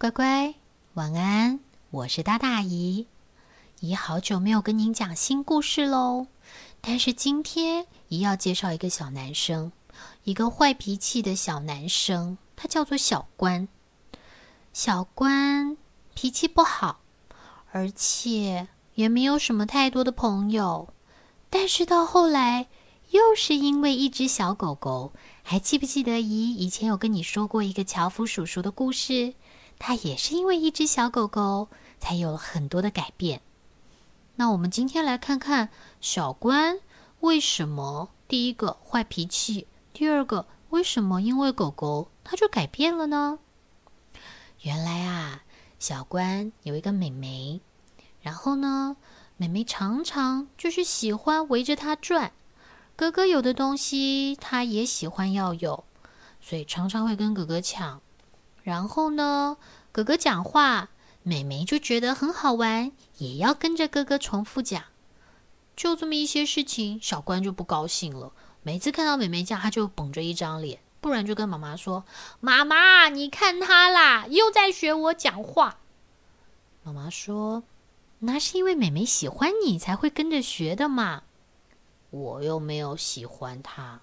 [0.00, 0.54] 乖乖，
[0.94, 1.60] 晚安！
[1.90, 3.06] 我是大大姨，
[3.80, 6.26] 姨好久没有跟您讲新故事喽。
[6.80, 9.72] 但是今天姨要介绍一个小男生，
[10.24, 13.68] 一个坏脾气的小男生，他叫做小关。
[14.72, 15.76] 小关
[16.14, 17.00] 脾气不好，
[17.70, 20.88] 而且也没有什么太多的朋友。
[21.50, 22.68] 但是到后来，
[23.10, 25.12] 又是因为一只小狗狗。
[25.42, 29.34] 还记不记得姨以前有跟你说过一个樵夫叔叔的故事？
[29.80, 31.68] 他也是因为一只小狗狗，
[31.98, 33.40] 才有了很多的改变。
[34.36, 36.78] 那我们今天来看看小关
[37.20, 43.38] 为什么第一个坏脾气，第二个为什么因为狗狗他就改变了呢？
[44.60, 45.42] 原来啊，
[45.78, 47.60] 小关有一个妹妹，
[48.20, 48.96] 然后呢，
[49.38, 52.32] 妹妹常常就是喜欢围着他转。
[52.96, 55.84] 哥哥有的东西他也喜欢要有，
[56.42, 58.02] 所以常常会跟哥哥抢。
[58.62, 59.56] 然后呢，
[59.92, 60.90] 哥哥讲话，
[61.24, 64.84] 美眉就觉得很好玩，也要跟着哥哥重复讲。
[65.76, 68.32] 就这么一些事情，小关就不高兴了。
[68.62, 72.04] 每次看到美眉这样，他就绷着一张脸，不然就跟妈妈说
[72.38, 75.78] ：“妈妈，你看他啦，又在学我讲话。”
[76.84, 77.64] 妈妈说
[78.20, 81.22] ：“那是因为美眉喜欢你，才会跟着学的嘛。
[82.10, 84.00] 我又没有喜欢他。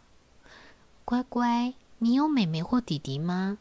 [1.06, 3.59] 乖乖，你有妹妹或弟弟吗？”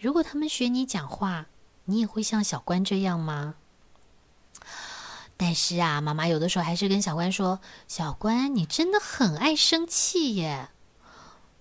[0.00, 1.46] 如果他们学你讲话，
[1.90, 3.54] 你也会像小关这样吗？
[5.38, 10.68] 但是啊，妈妈有的时候还是跟小关说：“小关，你真的很爱生气耶。”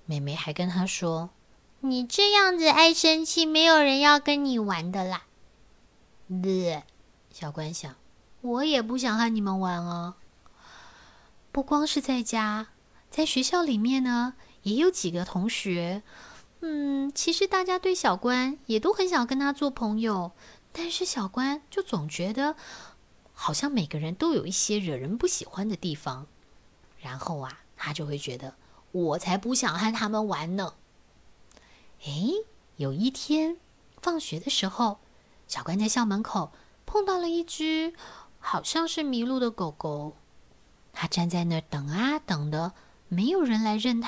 [0.05, 1.29] 妹妹还跟他说
[1.79, 5.23] ：“你这样子爱生气，没有人要跟你玩的啦。”
[6.27, 6.83] 呃，
[7.31, 7.95] 小关想，
[8.41, 10.15] 我也不想和你们玩哦。
[11.53, 12.67] 不光是在家，
[13.09, 14.33] 在学校里面呢，
[14.63, 16.03] 也有几个同学。
[16.61, 20.31] 嗯，其实大家对小关也都很想跟他做朋友，
[20.71, 22.55] 但是小关就总觉得
[23.33, 26.25] 好像每个人都有一些惹人不喜欢的地方，
[26.99, 28.55] 然后啊，他就会觉得
[28.91, 30.73] 我才不想和他们玩呢。
[32.05, 32.33] 诶，
[32.77, 33.57] 有一天
[34.01, 34.97] 放学的时候，
[35.47, 36.51] 小关在校门口
[36.87, 37.93] 碰到了一只
[38.39, 40.15] 好像是迷路的狗狗，
[40.91, 42.73] 他站在那儿等啊等的，
[43.07, 44.01] 没有人来认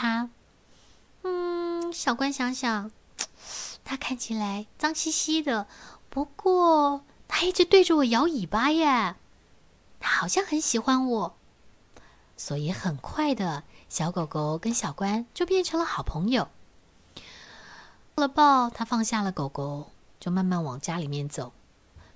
[1.92, 2.92] 小关想想，
[3.84, 5.68] 他看起来脏兮兮的，
[6.10, 9.16] 不过他一直对着我摇尾巴耶，
[10.00, 11.38] 他好像很喜欢我，
[12.38, 16.48] 所以很快的小狗狗跟小关就变成了好朋友。
[18.16, 21.54] 抱了抱，他放下了狗狗，就慢慢往家里面走。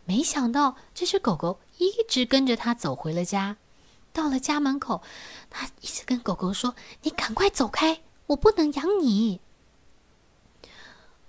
[0.05, 3.57] 没想到这只狗狗一直跟着他走回了家。
[4.11, 5.01] 到了家门口，
[5.49, 9.39] 他一直跟狗狗说：“你赶快走开，我不能养你。”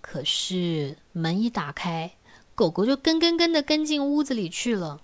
[0.06, 2.12] 可是门一打开，
[2.54, 5.00] 狗狗就跟跟跟的跟进屋子里去了。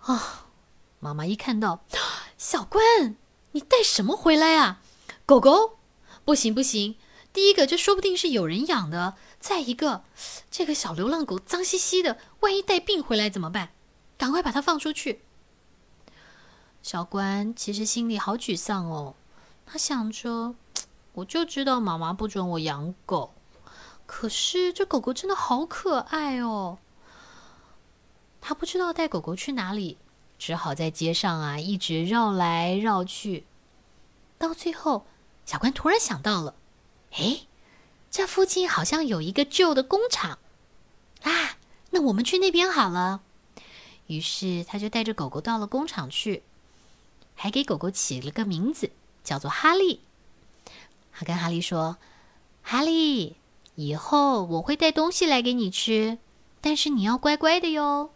[0.00, 0.48] 啊！
[0.98, 1.84] 妈妈一看到
[2.36, 3.14] 小关，
[3.52, 4.82] 你带什么回来啊？
[5.24, 5.78] 狗狗？
[6.24, 6.96] 不行不行！
[7.32, 10.02] 第一个，这说不定是有人养的；再一个，
[10.50, 13.70] 这个小流浪狗脏兮兮的，万一带病回来怎么办？
[14.18, 15.22] 赶快把它放出去！
[16.82, 19.14] 小关其实心里好沮丧哦，
[19.64, 20.56] 他想着，
[21.12, 23.32] 我就知道妈妈不准我养狗。
[24.06, 26.78] 可是这狗狗真的好可爱哦！
[28.40, 29.96] 他不知道带狗狗去哪里，
[30.38, 33.46] 只好在街上啊一直绕来绕去。
[34.38, 35.06] 到最后，
[35.46, 36.54] 小关突然想到了：
[37.12, 37.46] 哎，
[38.10, 40.38] 这附近好像有一个旧的工厂
[41.22, 41.56] 啊！
[41.90, 43.22] 那我们去那边好了。
[44.06, 46.42] 于是他就带着狗狗到了工厂去，
[47.34, 48.90] 还给狗狗起了个名字，
[49.22, 50.02] 叫做哈利。
[51.12, 51.96] 他跟哈利说
[52.62, 53.36] ：“哈利。”
[53.76, 56.18] 以后我会带东西来给你吃，
[56.60, 58.10] 但是你要乖乖的哟。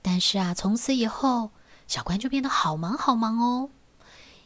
[0.00, 1.50] 但是啊，从此以后，
[1.86, 3.70] 小关就变得好忙好忙哦，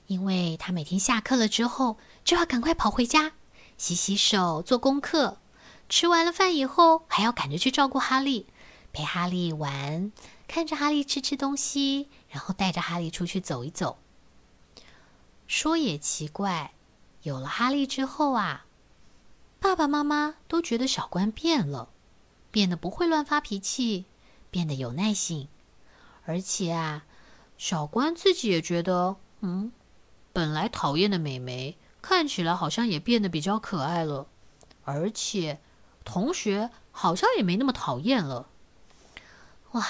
[0.08, 3.32] 因为他每天下课了之后就要赶快跑回家，
[3.78, 5.38] 洗洗手、做功课，
[5.88, 8.46] 吃完了饭以后还要赶着去照顾哈利，
[8.92, 10.10] 陪哈利玩，
[10.48, 13.98] 看着哈利吃吃东西，然后带着哈利出去走一走。
[15.46, 16.72] 说也奇怪，
[17.22, 18.65] 有了哈利之后啊。
[19.66, 21.88] 爸爸妈妈都觉得小关变了，
[22.52, 24.04] 变得不会乱发脾气，
[24.48, 25.48] 变得有耐性，
[26.24, 27.04] 而且啊，
[27.58, 29.72] 小关自己也觉得，嗯，
[30.32, 34.28] 本来讨厌的美眉看起来好像也变得比较可爱了，
[34.84, 35.58] 而且
[36.04, 38.48] 同学好像也没那么讨厌了。
[39.72, 39.84] 哇，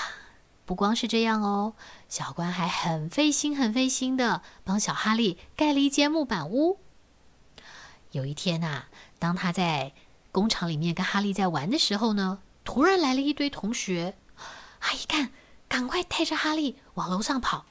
[0.64, 1.74] 不光是这样哦，
[2.08, 6.78] 小关还很费心、很费心的帮小哈利盖了一间木板屋。
[8.16, 8.86] 有一天呐。
[9.18, 9.92] 当他在
[10.32, 14.16] 工厂里面跟哈利在玩的时候呢，突然来了一堆同学，
[14.80, 15.32] 他一看，
[15.68, 17.66] 赶快带着哈利往楼上跑。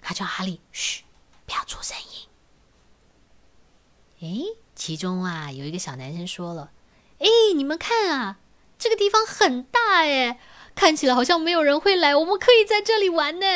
[0.00, 1.04] 他叫哈利：“嘘，
[1.46, 6.70] 不要出声音。”诶，其中啊有一个小男生说了
[7.18, 8.38] ：“哎，你们看啊，
[8.78, 10.38] 这个地方很大哎，
[10.74, 13.46] 看起来好像没有人会来，我们可以在这里玩呢。”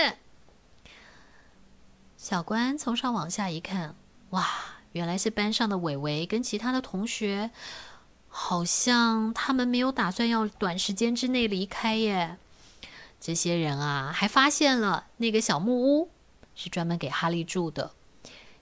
[2.16, 3.94] 小关从上往下一看，
[4.30, 7.50] 哇，原来是班上的伟伟跟其他的同学，
[8.28, 12.36] 好像他们没有打算要短时间之内离开耶。
[13.20, 16.10] 这些人啊，还发现了那个小木屋
[16.54, 17.92] 是专门给哈利住的。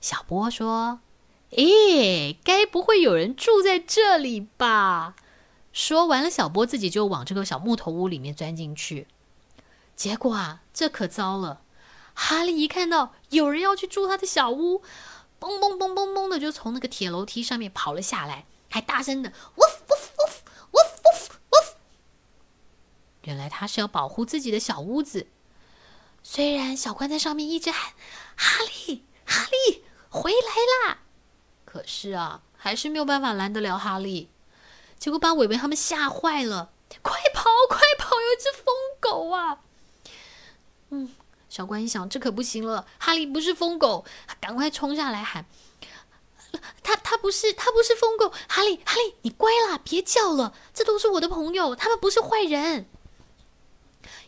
[0.00, 1.00] 小波说。
[1.50, 5.14] 诶，该不会有人住在这里吧？
[5.72, 9.06] 说完了，小波自己就往这个小木头屋里面钻进去。
[9.94, 11.60] 结果啊，这可糟了！
[12.14, 14.82] 哈利一看到有人要去住他的小屋，
[15.38, 20.30] 嘣嘣嘣嘣嘣的就从那个铁楼梯上面跑了下来，还大声的“呜呜呜
[20.72, 20.78] 呜呜
[21.50, 21.76] 呜”。
[23.22, 25.26] 原来他是要保护自己的小屋子。
[26.22, 27.92] 虽然小关在上面一直喊
[28.36, 30.98] ：“哈利，哈利，回来啦！”
[31.64, 34.30] 可是啊，还是没有办法拦得了哈利，
[34.98, 36.70] 结果把伟伟他们吓坏了。
[37.02, 38.16] 快跑，快跑！
[38.20, 39.58] 有一只疯狗啊！
[40.90, 41.12] 嗯，
[41.56, 42.86] 小关一想，这可不行了。
[42.98, 44.04] 哈利不是疯狗，
[44.38, 45.46] 赶快冲下来喊
[46.84, 52.84] ：“他他不是，他不是疯狗！”哈利，哈利，你乖啦，别叫了，这都是我的朋友，他们不是坏人。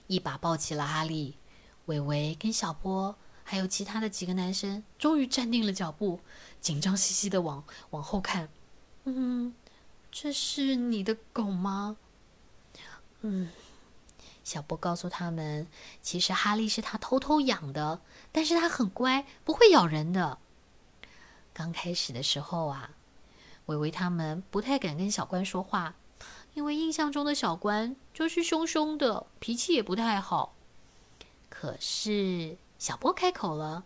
[0.06, 1.36] 一把抱起了哈利，
[1.84, 3.14] 伟伟跟小波
[3.44, 6.20] 还有其他的几个男生，终于站定了脚步。
[6.62, 8.48] 紧张兮兮的往往后看，
[9.04, 9.52] 嗯，
[10.10, 11.98] 这是你的狗吗？
[13.20, 13.50] 嗯，
[14.48, 15.66] 小波告诉他们，
[16.00, 18.00] 其实哈利是他偷偷养的，
[18.32, 20.38] 但是他很乖，不会咬人的。
[21.52, 22.92] 刚开始的时候啊，
[23.66, 25.96] 伟伟他们不太敢跟小关说话，
[26.54, 30.54] 因为印象中的小关就是凶凶的，脾气也不太好。
[31.50, 33.84] 可是小波开口了，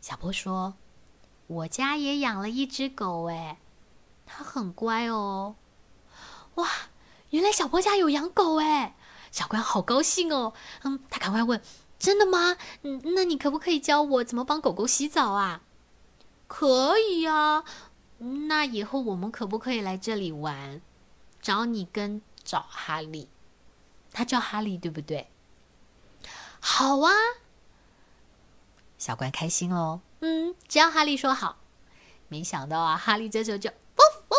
[0.00, 0.74] 小波说。
[1.48, 3.58] 我家也养了一只狗，哎，
[4.24, 5.56] 它很乖哦。
[6.54, 6.68] 哇，
[7.30, 8.94] 原来小波家有养狗，哎，
[9.34, 10.54] 小关好高兴哦。
[10.84, 11.60] 嗯，他赶快问
[11.98, 12.56] ：“真的吗？
[12.82, 15.62] 嗯，那你可不可以教我怎么帮狗狗洗澡啊？”
[16.46, 17.64] 可以啊。
[18.48, 20.80] 那以后我们可不可以来这里玩？
[21.42, 23.28] 找你跟找哈利，
[24.12, 25.28] 他叫哈利，对不对？
[26.60, 27.12] 好啊。
[28.96, 30.00] 小关开心哦。
[30.20, 31.56] 嗯，只要哈利说好。
[32.28, 34.34] 没想到啊，哈利这时候就呜呜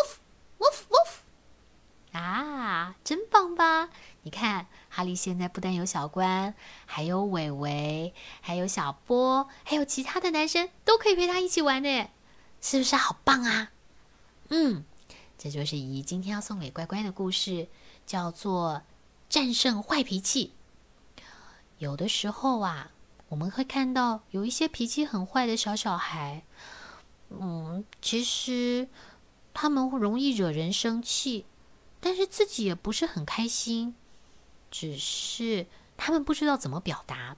[0.60, 3.90] 呜呜啊，真棒吧？
[4.22, 4.66] 你看，
[4.96, 6.54] 哈利现在不但有小关，
[6.86, 12.08] 还有伟伟，还有小波，还有其他的男生都可以陪他一起玩呢，
[12.62, 13.72] 是不是好棒啊？
[14.48, 14.84] 嗯，
[15.36, 17.68] 这就是姨今天要送给乖乖的故事，
[18.06, 18.72] 叫做
[19.28, 20.54] 《战胜坏脾气》。
[21.76, 22.92] 有的时候啊。
[23.28, 26.44] 我们会看到有一些脾气很坏的小小孩，
[27.28, 28.88] 嗯，其实
[29.52, 31.44] 他们会容易惹人生气，
[31.98, 33.96] 但是自己也不是很开心，
[34.70, 35.66] 只是
[35.96, 37.36] 他们不知道怎么表达，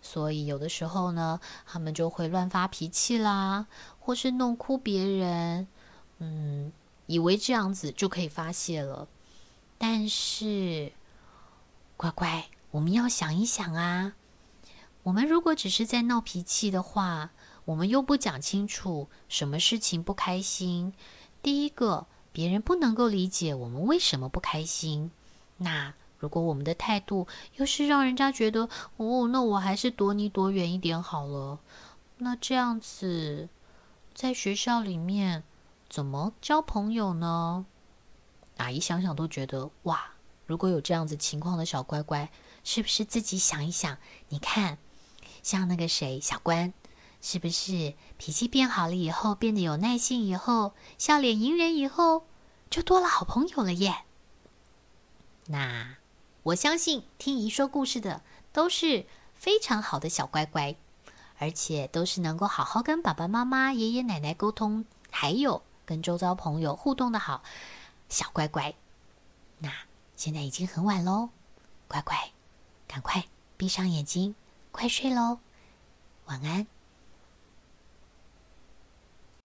[0.00, 3.66] 所以有的时候呢，他们就会乱发脾气啦，
[3.98, 5.66] 或是弄哭别人，
[6.18, 6.72] 嗯，
[7.06, 9.08] 以为这样子就可以发泄了。
[9.78, 10.92] 但是，
[11.96, 14.14] 乖乖，我们要想一想啊。
[15.02, 17.30] 我们如果只是在闹脾气的话，
[17.64, 20.92] 我们又不讲清楚什么事情不开心。
[21.42, 25.10] 第一个，别人不能够理解我们为什么不开心。
[25.56, 31.58] 那如果我们的态度又是让人家觉得，哦，那我还是躲你躲远一点好了。
[32.18, 33.48] 那这样子，
[34.14, 35.42] 在学校里面
[35.88, 37.66] 怎么交朋友呢？
[38.58, 40.12] 阿姨想想都觉得，哇，
[40.46, 42.30] 如果有这样子情况的小乖乖，
[42.62, 43.98] 是不是自己想一想？
[44.28, 44.78] 你看。
[45.42, 46.74] 像那个谁，小关，
[47.22, 52.26] 是不是脾气变好了以后，变得有耐性以后，笑脸迎人以后，
[52.68, 54.04] 就多了好朋友了耶？
[55.46, 55.96] 那
[56.42, 60.74] 我相信听姨说故事的都是非常好的小乖乖，
[61.38, 67.42] 而且都是能够好好跟爸爸妈妈、爷爷奶奶沟通，还有跟周遭朋友互动的好
[68.08, 68.74] 小乖乖。
[69.58, 69.70] 那
[70.16, 71.28] 现在已经很晚喽，
[71.86, 72.32] 乖乖，
[72.88, 73.24] 赶快
[73.56, 74.34] 闭上眼睛。
[74.72, 75.40] 快睡喽，
[76.26, 76.66] 晚安。